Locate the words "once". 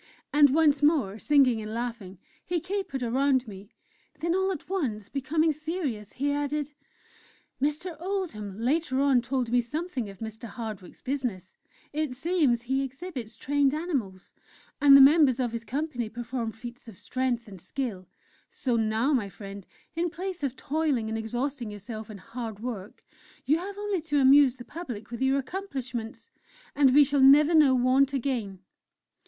0.49-0.81, 4.67-5.09